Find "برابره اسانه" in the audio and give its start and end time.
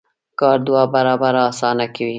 0.93-1.85